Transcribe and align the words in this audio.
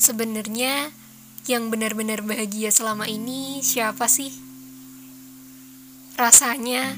Sebenarnya 0.00 0.96
yang 1.44 1.68
benar-benar 1.68 2.24
bahagia 2.24 2.72
selama 2.72 3.04
ini 3.04 3.60
siapa 3.60 4.08
sih? 4.08 4.32
Rasanya 6.16 6.96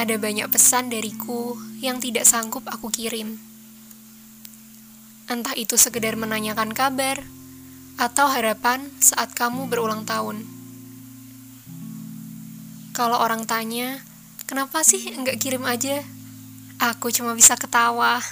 ada 0.00 0.16
banyak 0.16 0.48
pesan 0.48 0.88
dariku 0.88 1.60
yang 1.84 2.00
tidak 2.00 2.24
sanggup 2.24 2.64
aku 2.64 2.88
kirim. 2.88 3.36
Entah 5.28 5.52
itu 5.60 5.76
sekedar 5.76 6.16
menanyakan 6.16 6.72
kabar 6.72 7.20
atau 8.00 8.32
harapan 8.32 8.80
saat 8.96 9.36
kamu 9.36 9.68
berulang 9.68 10.08
tahun. 10.08 10.48
Kalau 12.96 13.20
orang 13.20 13.44
tanya, 13.44 14.00
kenapa 14.48 14.80
sih 14.88 15.04
enggak 15.12 15.36
kirim 15.36 15.68
aja? 15.68 16.00
Aku 16.80 17.12
cuma 17.12 17.36
bisa 17.36 17.60
ketawa. 17.60 18.24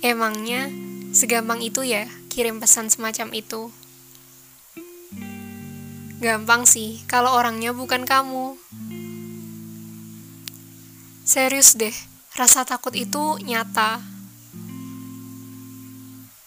Emangnya 0.00 0.72
segampang 1.12 1.60
itu 1.60 1.84
ya 1.84 2.08
kirim 2.32 2.64
pesan 2.64 2.88
semacam 2.88 3.28
itu? 3.36 3.68
Gampang 6.24 6.64
sih 6.64 7.04
kalau 7.04 7.36
orangnya 7.36 7.76
bukan 7.76 8.08
kamu. 8.08 8.56
Serius 11.28 11.76
deh, 11.76 11.92
rasa 12.32 12.64
takut 12.64 12.96
itu 12.96 13.36
nyata. 13.44 14.00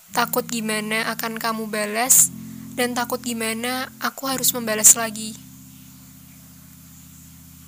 Takut 0.09 0.49
gimana 0.49 1.05
akan 1.13 1.38
kamu 1.38 1.70
balas, 1.70 2.34
dan 2.73 2.98
takut 2.98 3.21
gimana 3.21 3.93
aku 4.02 4.26
harus 4.26 4.57
membalas 4.57 4.98
lagi. 4.98 5.38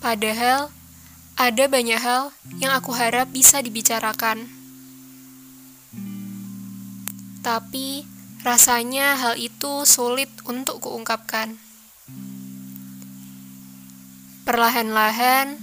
Padahal, 0.02 0.74
ada 1.38 1.64
banyak 1.70 2.02
hal 2.02 2.34
yang 2.58 2.74
aku 2.74 2.98
harap 2.98 3.30
bisa 3.30 3.62
dibicarakan. 3.62 4.57
Tapi, 7.48 8.04
rasanya 8.44 9.16
hal 9.16 9.40
itu 9.40 9.88
sulit 9.88 10.28
untuk 10.44 10.84
kuungkapkan. 10.84 11.56
Perlahan-lahan, 14.44 15.56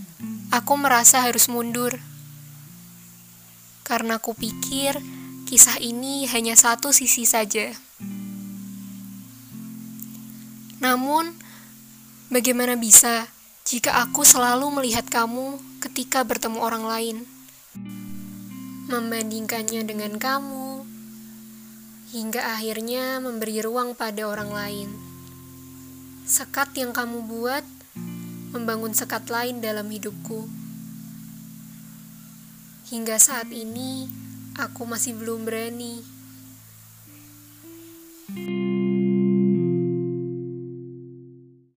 aku 0.49 0.81
merasa 0.81 1.21
harus 1.21 1.45
mundur. 1.53 2.01
Karena 3.85 4.17
kupikir 4.17 4.97
kisah 5.45 5.77
ini 5.77 6.25
hanya 6.33 6.57
satu 6.57 6.89
sisi 6.89 7.29
saja. 7.29 7.77
Namun, 10.81 11.37
bagaimana 12.33 12.81
bisa 12.81 13.29
jika 13.69 14.01
aku 14.01 14.25
selalu 14.25 14.73
melihat 14.73 15.05
kamu 15.05 15.61
ketika 15.85 16.25
bertemu 16.25 16.65
orang 16.65 16.85
lain? 16.89 17.17
Membandingkannya 18.89 19.85
dengan 19.85 20.17
kamu, 20.17 20.64
hingga 22.15 22.47
akhirnya 22.47 23.19
memberi 23.19 23.59
ruang 23.59 23.99
pada 23.99 24.23
orang 24.23 24.55
lain. 24.55 24.89
Sekat 26.31 26.71
yang 26.79 26.95
kamu 26.95 27.27
buat 27.27 27.67
membangun 28.55 28.95
sekat 28.95 29.27
lain 29.27 29.59
dalam 29.59 29.91
hidupku. 29.91 30.47
Hingga 32.95 33.19
saat 33.19 33.51
ini, 33.51 34.07
aku 34.55 34.87
masih 34.87 35.19
belum 35.19 35.43
berani. 35.43 36.15
thank 38.25 38.49
you 38.49 38.64